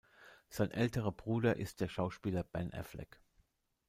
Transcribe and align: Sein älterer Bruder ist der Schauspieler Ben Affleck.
Sein 0.49 0.71
älterer 0.71 1.11
Bruder 1.11 1.57
ist 1.57 1.79
der 1.79 1.87
Schauspieler 1.87 2.43
Ben 2.43 2.73
Affleck. 2.73 3.21